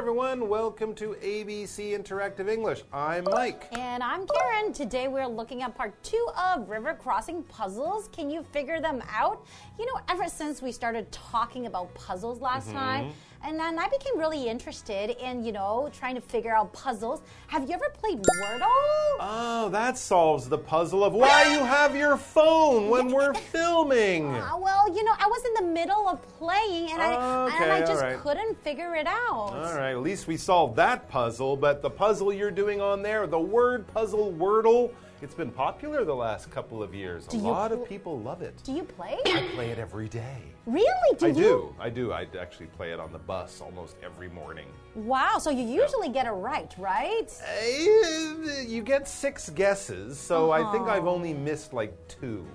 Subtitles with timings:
[0.00, 0.48] everyone.
[0.48, 2.84] Welcome to ABC Interactive English.
[2.90, 3.68] I'm Mike.
[3.72, 4.72] And I'm Karen.
[4.72, 8.08] Today we're looking at part two of river crossing puzzles.
[8.10, 9.44] Can you figure them out?
[9.78, 12.78] You know, ever since we started talking about puzzles last Mm-hmm.
[12.78, 17.22] time, and then I became really interested in, you know, trying to figure out puzzles.
[17.46, 19.16] Have you ever played Wordle?
[19.18, 24.34] Oh, that solves the puzzle of why you have your phone when we're filming.
[24.34, 27.80] Uh, well, you know, I was in the middle of playing and, I, and I
[27.80, 28.18] just right.
[28.18, 29.54] couldn't figure it out.
[29.54, 33.26] All right, at least we solved that puzzle, but the puzzle you're doing on there,
[33.26, 34.90] the word puzzle Wordle,
[35.22, 37.26] it's been popular the last couple of years.
[37.28, 38.54] A lot of people love it.
[38.64, 39.18] Do you play?
[39.26, 40.42] I play it every day.
[40.66, 41.16] really?
[41.18, 41.42] Do you I you?
[41.42, 41.74] do.
[41.78, 42.12] I do.
[42.12, 44.66] I actually play it on the bus almost every morning.
[44.94, 47.30] Wow, so you usually get it right, right?
[47.46, 52.46] Eh, You get six guesses, so I think I've only missed like two.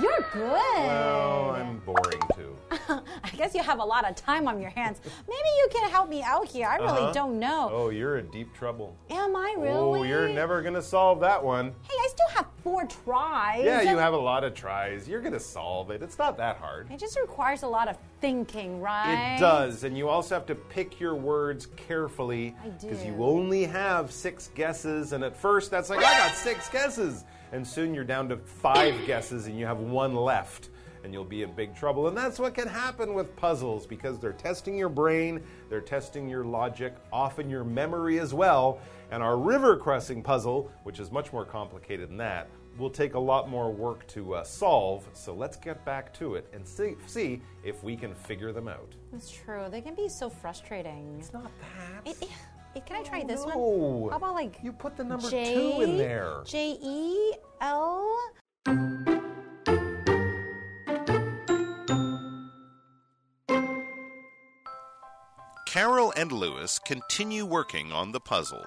[0.00, 0.52] You're good.
[0.52, 2.56] Well, I'm boring too.
[2.88, 5.00] I guess you have a lot of time on your hands.
[5.28, 6.66] Maybe you can help me out here.
[6.66, 7.12] I really Uh-huh.
[7.12, 7.68] don't know.
[7.70, 8.96] Oh, you're in deep trouble.
[9.10, 10.00] Am I really?
[10.00, 11.74] Oh, you're never gonna solve that one.
[11.82, 13.64] Hey, I still have four tries.
[13.64, 15.06] Yeah, you have a lot of tries.
[15.06, 16.02] You're gonna solve it.
[16.02, 16.90] It's not that hard.
[16.90, 19.34] It just requires a lot of thinking, right?
[19.36, 23.64] It does, and you also have to pick your words carefully I because you only
[23.64, 25.12] have six guesses.
[25.12, 28.94] And at first, that's like I got six guesses, and soon you're down to five
[29.06, 30.70] guesses, and you have one left,
[31.04, 32.08] and you'll be in big trouble.
[32.08, 36.44] And that's what can happen with puzzles because they're testing your brain, they're testing your
[36.44, 38.80] logic, often your memory as well.
[39.10, 42.48] And our river crossing puzzle, which is much more complicated than that,
[42.78, 45.06] will take a lot more work to uh, solve.
[45.12, 48.94] So let's get back to it and see, see if we can figure them out.
[49.12, 49.66] That's true.
[49.70, 51.16] They can be so frustrating.
[51.18, 52.06] It's not that.
[52.10, 52.28] It, it-
[52.80, 53.56] can I try this no.
[53.56, 54.10] one?
[54.10, 56.42] How about like You put the number J, two in there.
[56.44, 58.18] J E L.
[65.66, 68.66] Carol and Lewis continue working on the puzzle.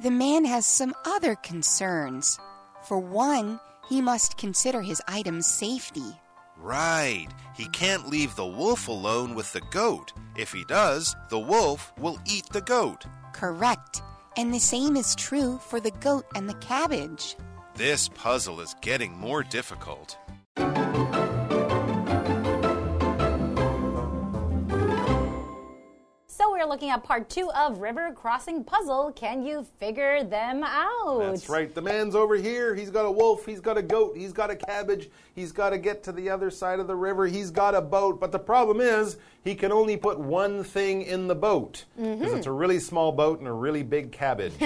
[0.00, 2.38] The man has some other concerns.
[2.84, 3.58] For one,
[3.88, 6.20] he must consider his item's safety.
[6.62, 10.12] Right, he can't leave the wolf alone with the goat.
[10.36, 13.04] If he does, the wolf will eat the goat.
[13.32, 14.00] Correct.
[14.36, 17.36] And the same is true for the goat and the cabbage.
[17.74, 20.16] This puzzle is getting more difficult.
[26.72, 29.12] Looking at part two of River Crossing Puzzle.
[29.14, 31.18] Can you figure them out?
[31.18, 31.72] That's right.
[31.74, 32.74] The man's over here.
[32.74, 33.44] He's got a wolf.
[33.44, 34.16] He's got a goat.
[34.16, 35.10] He's got a cabbage.
[35.34, 37.26] He's got to get to the other side of the river.
[37.26, 38.18] He's got a boat.
[38.18, 42.46] But the problem is, he can only put one thing in the boat because it's
[42.46, 44.54] a really small boat and a really big cabbage.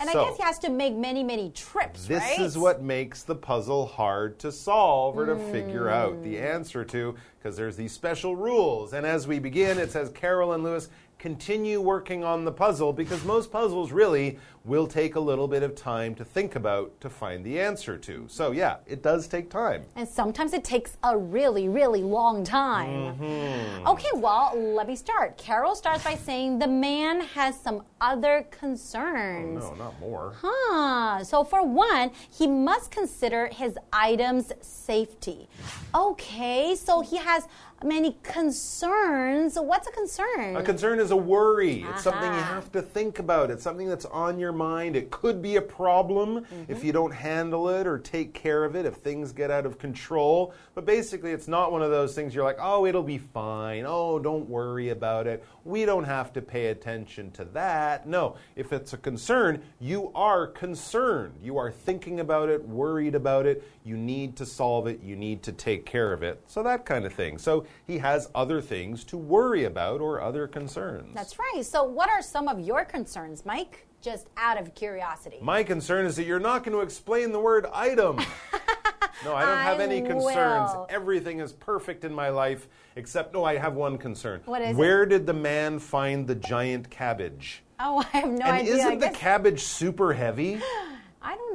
[0.00, 2.40] And So- I guess he has to make many, many trips, This right?
[2.40, 6.42] is what makes the puzzle hard to solve or to figure out the Hmm.
[6.44, 8.92] answer to because there's these special rules.
[8.94, 10.88] And as we begin, it says Carol and Lewis
[11.18, 15.74] continue working on the puzzle because most puzzles really will take a little bit of
[15.74, 18.24] time to think about to find the answer to.
[18.28, 19.84] So, yeah, it does take time.
[19.96, 23.14] And sometimes it takes a really, really long time.
[23.18, 23.86] Mm-hmm.
[23.86, 25.36] Okay, well, let me start.
[25.36, 29.64] Carol starts by saying the man has some other concerns.
[29.64, 30.34] Oh, no, not more.
[30.40, 31.24] Huh.
[31.24, 35.48] So, for one, he must consider his item's safety.
[35.94, 37.46] Okay, so he has
[37.84, 39.58] many concerns.
[39.58, 40.56] What's a concern?
[40.56, 41.84] A concern is a worry.
[41.88, 43.50] It's something you have to think about.
[43.50, 44.96] It's something that's on your mind.
[44.96, 46.86] It could be a problem if mm-hmm.
[46.86, 50.52] you don't handle it or take care of it, if things get out of control.
[50.74, 53.86] But basically, it's not one of those things you're like, oh, it'll be fine.
[53.92, 55.44] Oh, don't worry about it.
[55.64, 58.06] We don't have to pay attention to that.
[58.06, 61.34] No, if it's a concern, you are concerned.
[61.42, 63.64] You are thinking about it, worried about it.
[63.82, 65.02] You need to solve it.
[65.02, 66.40] You need to take care of it.
[66.46, 67.36] So, that kind of thing.
[67.36, 71.12] So, he has other things to worry about or other concerns.
[71.12, 71.66] That's right.
[71.66, 73.88] So, what are some of your concerns, Mike?
[74.00, 75.38] Just out of curiosity.
[75.42, 78.20] My concern is that you're not going to explain the word item.
[79.24, 80.70] no, I don't have any concerns.
[80.72, 80.86] will.
[80.88, 84.40] Everything is perfect in my life, except, no, I have one concern.
[84.44, 84.76] What is it?
[84.76, 87.62] Where did the man find the giant cabbage?
[87.78, 88.74] Oh, I have no and idea.
[88.74, 90.60] I isn't the cabbage super heavy?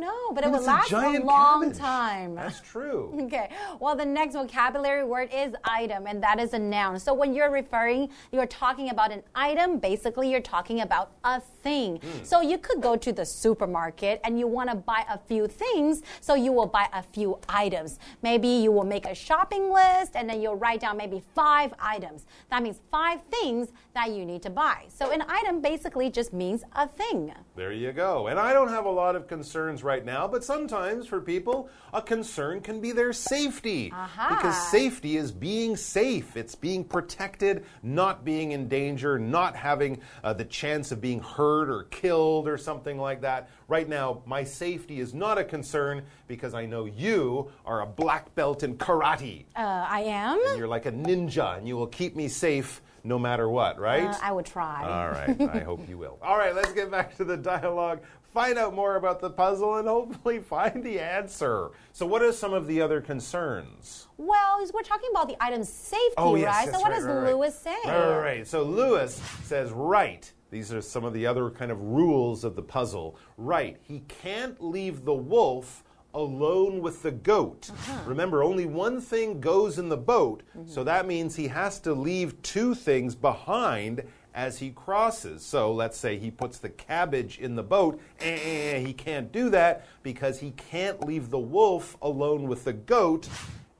[0.06, 1.78] Know, but it will last a a long cabbage.
[1.80, 2.36] time.
[2.36, 3.12] That's true.
[3.26, 3.50] Okay.
[3.80, 7.00] Well, the next vocabulary word is item, and that is a noun.
[7.00, 9.80] So when you're referring, you're talking about an item.
[9.80, 11.98] Basically, you're talking about a thing.
[11.98, 12.24] Hmm.
[12.24, 16.04] So you could go to the supermarket and you want to buy a few things,
[16.22, 17.98] so you will buy a few items.
[18.22, 22.26] Maybe you will make a shopping list and then you'll write down maybe five items.
[22.52, 24.86] That means five things that you need to buy.
[24.90, 27.34] So an item basically just means a thing.
[27.56, 28.28] There you go.
[28.28, 32.02] And I don't have a lot of concerns right now, but sometimes for people, a
[32.02, 33.94] concern can be their safety.
[33.94, 34.36] Aha.
[34.36, 40.34] Because safety is being safe, it's being protected, not being in danger, not having uh,
[40.34, 43.50] the chance of being hurt or killed or something like that.
[43.68, 48.34] Right now, my safety is not a concern because I know you are a black
[48.36, 49.46] belt in karate.
[49.56, 50.40] Uh, I am.
[50.50, 54.04] And you're like a ninja and you will keep me safe no matter what, right?
[54.10, 54.84] Uh, I would try.
[54.84, 56.18] All right, I hope you will.
[56.22, 58.02] All right, let's get back to the dialogue,
[58.34, 61.70] find out more about the puzzle, and hopefully find the answer.
[61.94, 64.08] So, what are some of the other concerns?
[64.18, 66.74] Well, we're talking about the item's safety, Oh, yes, right?
[66.74, 67.34] so, what right, does right, right.
[67.36, 67.76] Lewis say?
[67.86, 68.48] Right, right, right.
[68.48, 70.32] So, Lewis says, right.
[70.56, 73.18] These are some of the other kind of rules of the puzzle.
[73.38, 73.76] Right.
[73.82, 77.70] He can't leave the wolf alone with the goat.
[77.74, 78.00] Uh-huh.
[78.06, 80.72] Remember, only one thing goes in the boat, Mm-hmm.
[80.72, 84.02] so that means he has to leave two things behind
[84.34, 85.44] as he crosses.
[85.46, 89.86] So let's say he puts the cabbage in the boat, eh, he can't do that
[90.04, 93.28] because he can't leave the wolf alone with the goat.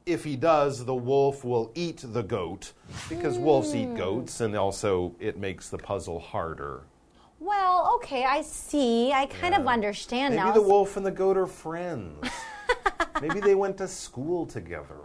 [0.06, 2.74] If he does, the wolf will eat the goat
[3.10, 3.78] because wolves Hmm.
[3.78, 6.82] eat goats, and also it makes the puzzle harder.
[7.40, 9.12] Well, okay, I see.
[9.12, 10.50] I kind of understand Maybe now.
[10.54, 12.30] Maybe the wolf and the goat are friends.
[13.22, 14.98] Maybe they went to school together.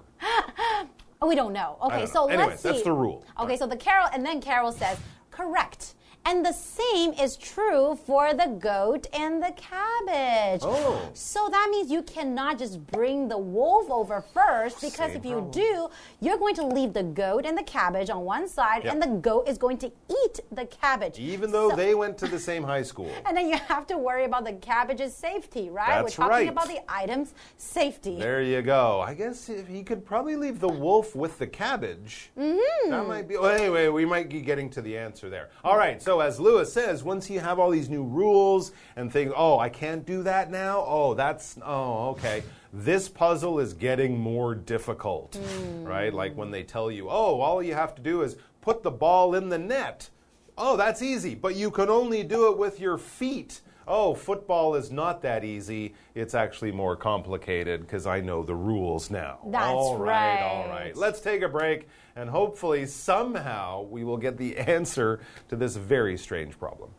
[1.22, 1.76] Oh, we don't know.
[1.82, 2.32] Okay, don't so know.
[2.32, 2.68] Anyway, let's see.
[2.70, 3.24] that's the rule.
[3.38, 4.98] Okay, so the Carol, and then Carol says,
[5.30, 5.94] correct.
[6.26, 10.60] And the same is true for the goat and the cabbage.
[10.62, 11.08] Oh.
[11.14, 15.32] So that means you cannot just bring the wolf over first because Same if you
[15.40, 15.50] problem.
[15.50, 15.88] do,
[16.20, 18.92] you're going to leave the goat and the cabbage on one side Yep.
[18.92, 21.18] and the goat is going to eat the cabbage.
[21.18, 23.10] Even though So- they went to the same high school.
[23.26, 26.02] And then you have to worry about the cabbage's safety, right?
[26.02, 26.48] That's We're talking right.
[26.48, 28.18] about the item's safety.
[28.18, 29.00] There you go.
[29.00, 32.30] I guess if he could probably leave the wolf with the cabbage.
[32.38, 32.90] Mm-hmm.
[32.90, 33.36] That might be.
[33.36, 35.50] Well, anyway, we might be getting to the answer there.
[35.64, 36.02] All right.
[36.02, 39.68] So as Lewis says, once you have all these new rules and think, oh, I
[39.68, 40.84] can't do that now.
[40.84, 41.56] Oh, that's.
[41.64, 42.42] Oh, okay.
[42.72, 45.86] This puzzle is getting more difficult, Mm.
[45.86, 46.12] right?
[46.12, 49.34] Like when they tell you, oh, all you have to do is put the ball
[49.36, 50.10] in the net.
[50.58, 53.60] Oh, that's easy, but you can only do it with your feet.
[53.86, 55.94] Oh, football is not that easy.
[56.14, 59.38] It's actually more complicated because I know the rules now.
[59.46, 60.70] That's all right, all right.
[60.70, 60.96] right.
[60.96, 66.16] Let's take a break and hopefully somehow we will get the answer to this very
[66.16, 66.90] strange problem.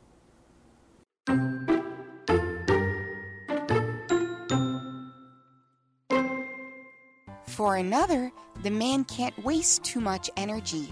[7.45, 8.31] For another,
[8.63, 10.91] the man can't waste too much energy.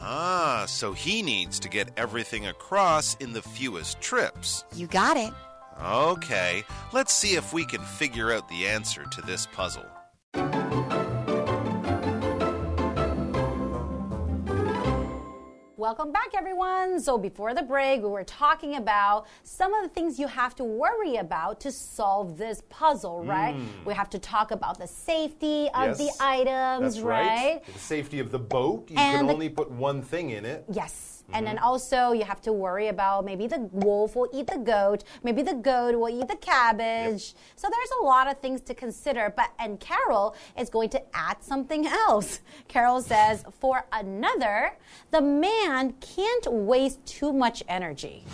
[0.00, 4.64] Ah, so he needs to get everything across in the fewest trips.
[4.74, 5.32] You got it.
[5.82, 9.86] Okay, let's see if we can figure out the answer to this puzzle.
[15.88, 17.00] Welcome back, everyone.
[17.00, 20.64] So, before the break, we were talking about some of the things you have to
[20.64, 23.54] worry about to solve this puzzle, right?
[23.54, 23.86] Hmm.
[23.86, 27.62] We have to talk about the safety of the items, That's right?
[27.72, 28.90] The safety of the boat.
[28.90, 30.66] You And can only put one thing in it.
[30.70, 31.17] Yes.
[31.32, 31.64] And then mm-hmm.
[31.64, 35.54] also you have to worry about maybe the wolf will eat the goat, maybe the
[35.54, 37.34] goat will eat the cabbage.
[37.56, 39.32] So there's a lot of things to consider.
[39.36, 42.40] But and Carol is going to add something else.
[42.68, 44.72] Carol says, for another,
[45.10, 48.24] the man can't waste too much energy.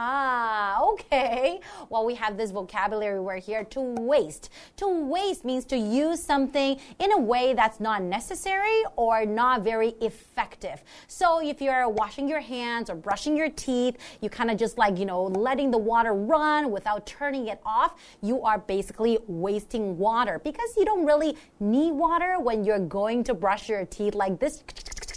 [0.00, 1.58] Ah, okay.
[1.88, 4.48] Well, we have this vocabulary word here to waste.
[4.76, 9.96] To waste means to use something in a way that's not necessary or not very
[10.00, 10.84] effective.
[11.08, 14.96] So if you're washing your hands or brushing your teeth, you kind of just like,
[14.98, 20.40] you know, letting the water run without turning it off, you are basically wasting water
[20.44, 24.62] because you don't really need water when you're going to brush your teeth like this.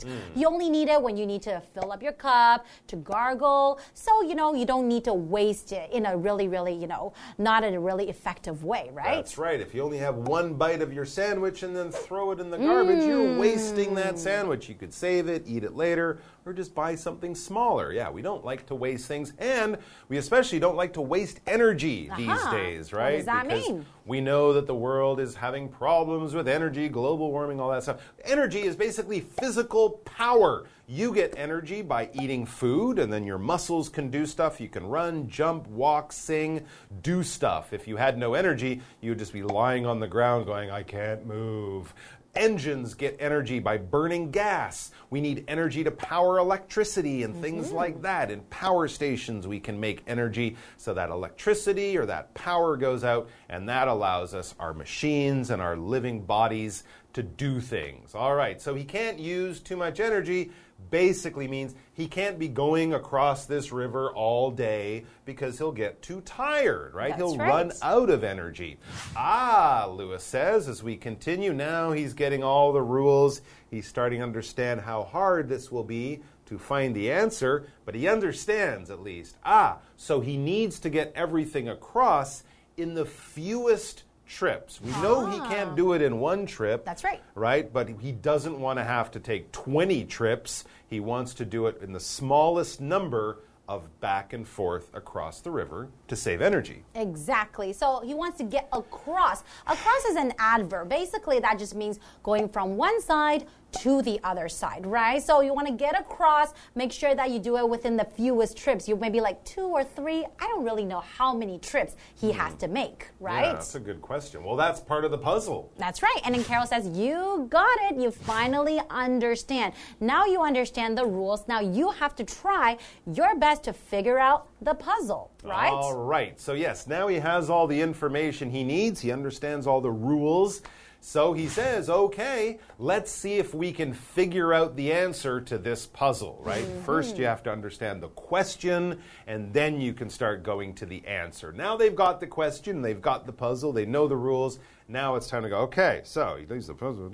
[0.04, 0.18] Mm.
[0.36, 3.80] You only need it when you need to fill up your cup, to gargle.
[3.94, 7.14] So, you know, you don't need to waste it in a really, really, you know,
[7.38, 9.16] not in a really effective way, right?
[9.16, 9.60] That's right.
[9.60, 12.58] If you only have one bite of your sandwich and then throw it in the
[12.58, 13.40] garbage, you're mm.
[13.40, 14.70] wasting that sandwich.
[14.70, 17.94] You could save it, eat it later, or just buy something smaller.
[17.94, 19.78] Yeah, we don't like to waste things, and
[20.10, 22.52] we especially don't like to waste energy these Aha.
[22.52, 23.18] days, What right?
[23.18, 23.86] does that because mean?
[24.06, 28.02] we know that the world is having problems with energy, global warming, all that stuff.
[28.26, 30.66] Energy is basically physical power.
[30.88, 34.60] You get energy by eating food, and then your muscles can do stuff.
[34.60, 36.66] You can run, jump, walk, sing,
[37.02, 37.72] do stuff.
[37.72, 40.84] If you had no energy, you would just be lying on the ground going, I
[40.84, 41.94] can't move.
[42.34, 44.92] Engines get energy by burning gas.
[45.10, 47.76] We need energy to power electricity and things mm-hmm.
[47.76, 48.32] like that.
[48.32, 53.30] In power stations, we can make energy so that electricity or that power goes out,
[53.50, 56.84] and that allows us, our machines and our living bodies,
[57.14, 58.16] to do things.
[58.16, 60.52] All right, so he can't use too much energy
[60.90, 66.22] basically means he can't be going across this river all day because he'll get too
[66.22, 67.10] tired, right?
[67.10, 67.50] That's he'll right.
[67.50, 68.78] run out of energy.
[69.16, 73.42] Ah, Lewis says as we continue, now he's getting all the rules.
[73.70, 78.08] He's starting to understand how hard this will be to find the answer, but he
[78.08, 79.38] understands at least.
[79.46, 82.44] Ah, so he needs to get everything across
[82.76, 84.80] in the fewest trips.
[84.82, 85.76] We know he can't ah.
[85.76, 86.86] do it in one trip.
[86.86, 87.22] That's right.
[87.36, 87.72] Right?
[87.72, 90.64] But he doesn't want to have to take 20 trips.
[90.88, 95.52] He wants to do it in the smallest number of back and forth across the
[95.52, 96.84] river to save energy.
[96.96, 97.72] Exactly.
[97.72, 99.44] So he wants to get across.
[99.68, 100.90] Across is an adverb.
[100.90, 105.22] Basically, that just means going from one side to the other side, right?
[105.22, 108.58] So you want to get across, make sure that you do it within the fewest
[108.58, 108.88] trips.
[108.88, 110.26] You maybe like two or three.
[110.40, 112.40] I don't really know how many trips he hmm.
[112.40, 113.46] has to make, right?
[113.46, 114.44] Yeah, that's a good question.
[114.44, 115.72] Well, that's part of the puzzle.
[115.78, 116.20] That's right.
[116.24, 117.98] And then Carol says, You got it.
[117.98, 119.74] You finally understand.
[120.00, 121.48] Now you understand the rules.
[121.48, 122.78] Now you have to try
[123.14, 125.72] your best to figure out the puzzle, right?
[125.72, 126.40] All right.
[126.40, 129.02] So, yes, now he has all the information he needs.
[129.02, 130.62] He understands all the rules.
[131.04, 135.88] So he says, okay, let's see if we can figure out the answer to this
[135.88, 136.64] puzzle, right?
[136.64, 136.82] Mm-hmm.
[136.84, 141.04] First, you have to understand the question, and then you can start going to the
[141.08, 141.52] answer.
[141.52, 144.60] Now they've got the question, they've got the puzzle, they know the rules.
[144.88, 147.10] Now it's time to go, okay, so he leaves the puzzle.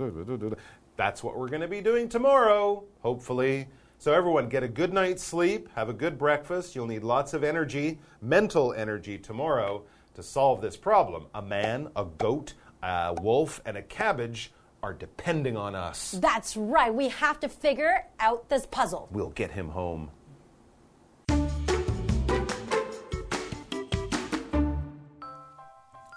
[0.97, 3.69] That's what we're going to be doing tomorrow, hopefully.
[3.99, 6.75] So, everyone, get a good night's sleep, have a good breakfast.
[6.75, 9.83] You'll need lots of energy, mental energy tomorrow
[10.15, 11.27] to solve this problem.
[11.33, 12.53] A man, a goat,
[12.83, 14.51] a wolf, and a cabbage
[14.83, 16.11] are depending on us.
[16.11, 16.93] That's right.
[16.93, 19.09] We have to figure out this puzzle.
[19.11, 20.11] We'll get him home.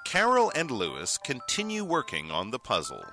[0.05, 3.05] Carol and Lewis continue working on the puzzle.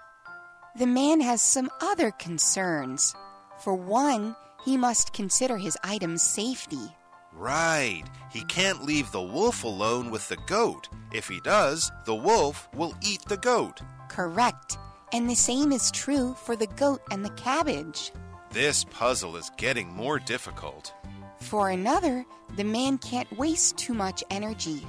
[0.80, 3.16] The man has some other concerns.
[3.60, 4.36] For one,
[4.66, 6.97] he must consider his item's safety.
[7.38, 8.03] Right.
[8.32, 10.89] He can't leave the wolf alone with the goat.
[11.13, 13.79] If he does, the wolf will eat the goat.
[14.10, 14.77] Correct.
[15.13, 18.12] And the same is true for the goat and the cabbage.
[18.51, 20.94] This puzzle is getting more difficult.
[21.39, 22.25] For another,
[22.56, 24.86] the man can't waste too much energy.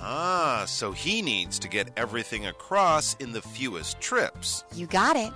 [0.00, 4.64] Ah, so he needs to get everything across in the fewest trips.
[4.74, 5.32] You got it.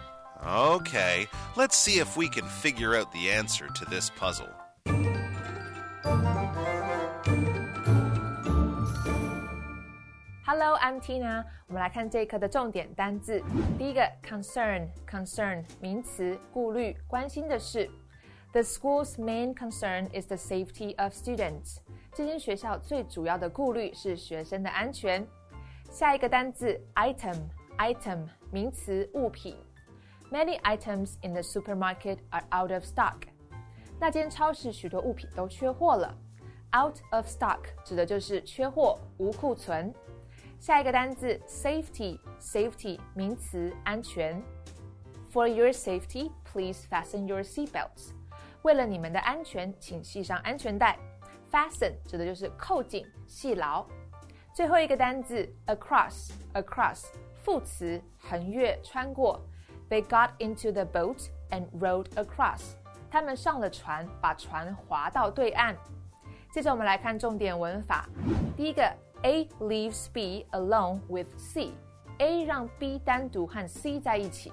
[0.47, 4.49] Okay, let's see if we can figure out the answer to this puzzle.
[10.85, 11.43] MT 呢。
[11.67, 13.43] 我们来看这一课的重点单字。
[13.79, 17.91] 第一个，concern，concern 名词，顾虑、关心的事。
[18.53, 21.79] The school's main concern is the safety of students。
[22.13, 25.27] 这间学校最主要的顾虑是学生的安全。
[25.91, 29.57] 下一个单字，item，item 名词，物品。
[30.31, 33.23] Many items in the supermarket are out of stock。
[33.99, 36.15] 那间超市许多物品都缺货了。
[36.77, 39.95] Out of stock 指的就是缺货、无库存。
[40.59, 44.43] 下一个单字 safety，safety 名词，安全。
[45.33, 48.13] For your safety, please fasten your seatbelts。
[48.63, 50.99] 为了你们的安全，请系上安全带。
[51.51, 53.85] Fasten 指的就是扣紧、系牢。
[54.55, 59.41] 最后一个单字 across，across 副词，横越、穿过。
[59.91, 62.75] They got into the boat and rowed across。
[63.11, 65.77] 他们上了船，把船划到对岸。
[66.53, 68.09] 接着我们来看重点文法。
[68.57, 68.91] 第一个
[69.24, 74.52] A leaves B alone with C。A 让 B 单独和 C 在一起。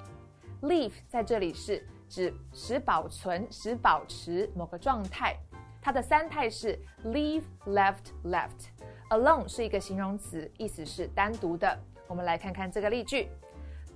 [0.62, 5.36] Leave 在这里是指使保存、使保持某个状态。
[5.82, 11.78] 它的三态是 leave、left、left。Alone 是一个形容词，意思是单独的。
[12.08, 13.28] 我们来看看这个例句：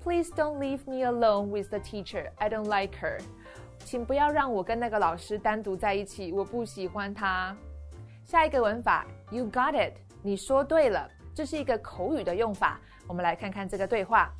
[0.04, 2.30] Please don't leave me alone with the teacher.
[2.36, 3.20] I don't like her.
[3.80, 7.56] 请不要让我跟那个老师单独在一起，我不喜欢她。
[8.24, 9.94] 下一个文法，You got it，
[10.25, 12.81] 你说对了，这是一个口语的用法。
[13.05, 14.33] 我们来看看这个对话。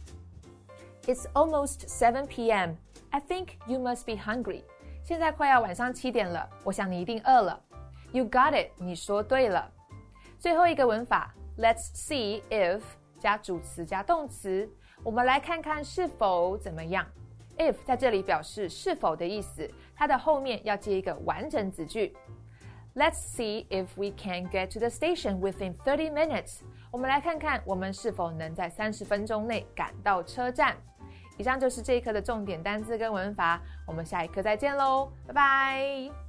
[1.04, 2.74] It's almost 7 p.m.
[3.12, 4.63] I think you must be hungry.
[5.04, 7.62] 现在快要晚上七点了，我想你一定饿了。
[8.12, 9.72] You got it，你说对了。
[10.39, 12.82] 最后一个文法，Let's see if
[13.20, 14.68] 加主词加动词，
[15.04, 17.06] 我们来看看是否怎么样。
[17.60, 22.18] If 在这里表示是否的意思，它的后面要接一个完整子句。
[22.96, 26.62] Let's see if we can get to the station within 30 minutes。
[26.92, 30.78] 我们来看看我们是否能在三十分钟内赶到车站。
[31.38, 36.25] 以上就是这一课的重点单词跟文法，我们下一课再见喽，拜拜。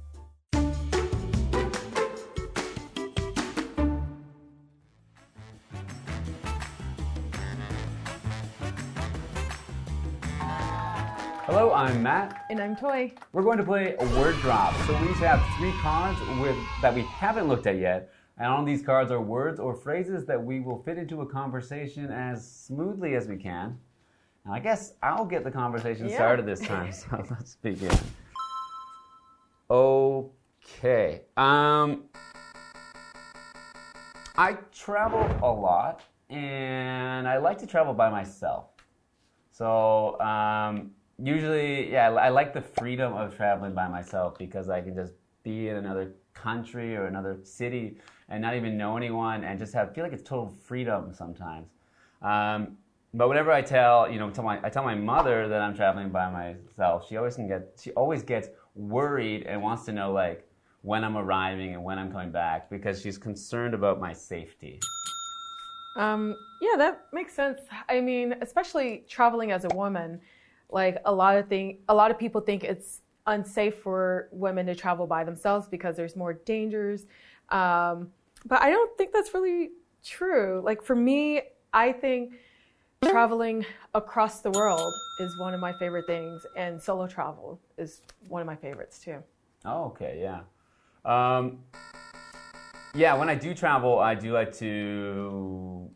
[11.47, 12.43] Hello, I'm Matt.
[12.49, 13.13] And I'm Toy.
[13.31, 14.75] We're going to play a word drop.
[14.85, 18.11] So we each have three cards with that we haven't looked at yet.
[18.37, 22.11] And on these cards are words or phrases that we will fit into a conversation
[22.11, 23.77] as smoothly as we can.
[24.43, 26.15] And I guess I'll get the conversation Yeah.
[26.15, 26.91] started this time.
[26.91, 27.97] So let's begin.
[29.71, 31.21] Okay.
[31.37, 32.09] Um,
[34.37, 38.65] I travel a lot, and I like to travel by myself.
[39.51, 44.95] So um, usually, yeah, I like the freedom of traveling by myself because I can
[44.95, 47.97] just be in another country or another city
[48.29, 51.69] and not even know anyone and just have feel like it's total freedom sometimes.
[52.21, 52.77] Um,
[53.13, 56.09] but whenever I tell, you know, tell my, I tell my mother that I'm traveling
[56.09, 60.47] by myself, she always can get, she always gets worried and wants to know like
[60.81, 64.79] when I'm arriving and when I'm coming back because she's concerned about my safety.
[65.95, 67.61] Um, yeah, that makes sense.
[67.89, 70.21] I mean, especially traveling as a woman,
[70.69, 74.75] like a lot of thing, a lot of people think it's unsafe for women to
[74.75, 77.05] travel by themselves because there's more dangers.
[77.49, 78.09] Um,
[78.45, 79.71] but I don't think that's really
[80.03, 80.61] true.
[80.63, 81.41] Like for me,
[81.73, 82.33] I think
[83.03, 88.41] traveling across the world is one of my favorite things, and solo travel is one
[88.41, 89.23] of my favorites too.
[89.65, 90.41] Oh, okay, yeah.
[91.05, 91.59] Um,
[92.93, 95.89] yeah, when I do travel, I do like to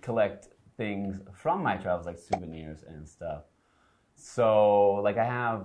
[0.00, 3.42] collect things from my travels, like souvenirs and stuff.
[4.20, 5.64] So, like, I have,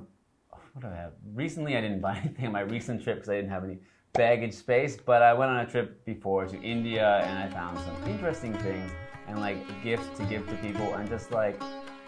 [0.50, 1.12] what do I have?
[1.34, 3.80] Recently, I didn't buy anything on my recent trip because I didn't have any
[4.14, 8.10] baggage space, but I went on a trip before to India and I found some
[8.10, 8.92] interesting things
[9.28, 11.62] and, like, gifts to give to people and just, like,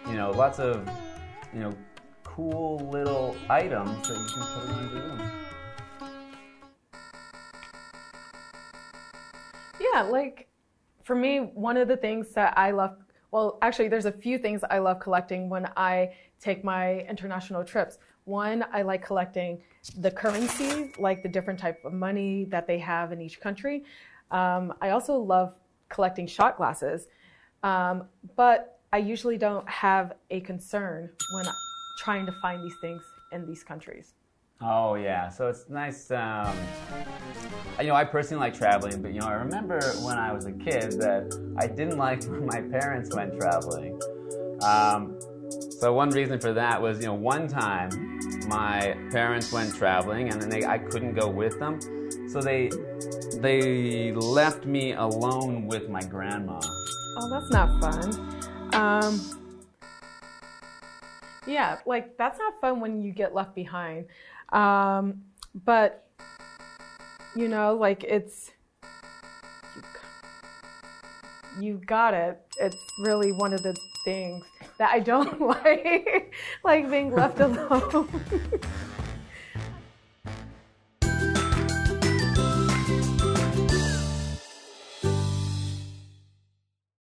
[0.08, 0.89] you know, lots of,
[1.54, 1.74] you know,
[2.24, 5.32] cool little items that you can put around your room.
[9.80, 10.48] Yeah, like
[11.04, 12.98] for me, one of the things that I love,
[13.32, 17.98] well, actually, there's a few things I love collecting when I take my international trips.
[18.24, 19.62] One, I like collecting
[20.00, 23.84] the currency, like the different type of money that they have in each country.
[24.32, 25.56] Um, I also love
[25.90, 27.08] collecting shot glasses,
[27.63, 31.46] um, but I usually don't have a concern when
[32.00, 34.13] trying to find these things in these countries.
[34.62, 36.12] Oh yeah, so it's nice.
[36.12, 36.56] Um,
[37.80, 40.52] you know, I personally like traveling, but you know, I remember when I was a
[40.52, 44.00] kid that I didn't like when my parents went traveling.
[44.63, 45.20] Um,
[45.80, 50.42] so one reason for that was, you know, one time my parents went traveling, and
[50.42, 51.80] then they, I couldn't go with them,
[52.30, 52.70] so they
[53.36, 56.60] they left me alone with my grandma.
[57.18, 58.74] Oh, that's not fun.
[58.74, 59.38] Um,
[61.46, 64.06] yeah, like that's not fun when you get left behind.
[64.52, 65.22] Um,
[65.66, 66.07] but
[67.38, 68.52] you know, like it's
[71.60, 72.39] you, got it.
[72.60, 74.45] It's really one of the things
[74.78, 78.10] that I don't like, like being left alone.